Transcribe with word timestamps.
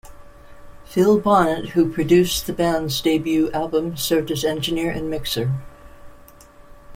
Phil 0.83 1.19
Bonnet, 1.19 1.69
who 1.73 1.93
produced 1.93 2.47
the 2.47 2.53
band's 2.53 3.01
debut 3.01 3.51
album, 3.51 3.95
served 3.95 4.31
as 4.31 4.43
engineer 4.43 4.89
and 4.89 5.11
mixer. 5.11 5.51